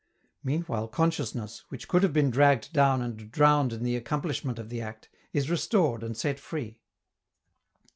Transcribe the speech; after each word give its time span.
Meanwhile 0.43 0.87
consciousness, 0.87 1.63
which 1.69 1.93
would 1.93 2.01
have 2.01 2.11
been 2.11 2.31
dragged 2.31 2.73
down 2.73 3.03
and 3.03 3.31
drowned 3.31 3.71
in 3.71 3.83
the 3.83 3.95
accomplishment 3.95 4.57
of 4.57 4.69
the 4.69 4.81
act, 4.81 5.09
is 5.31 5.47
restored 5.47 6.01
and 6.03 6.17
set 6.17 6.39
free. 6.39 6.79